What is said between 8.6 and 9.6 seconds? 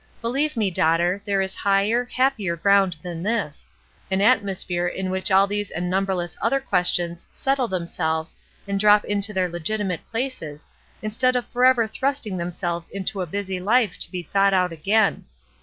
and drop into their